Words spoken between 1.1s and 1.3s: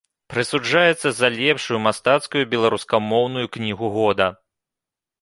за